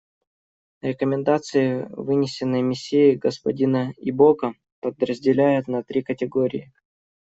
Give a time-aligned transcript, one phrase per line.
[0.81, 6.73] Рекомендации, вынесенные Миссией господина Ибока, подразделяются на три категории.